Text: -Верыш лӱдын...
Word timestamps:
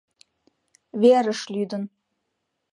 -Верыш 1.01 1.41
лӱдын... 1.53 1.83